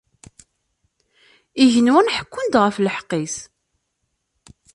Igenwan 1.63 2.07
ḥekkun-d 2.15 2.53
ɣef 2.63 2.75
lḥeqq-is. 2.85 3.35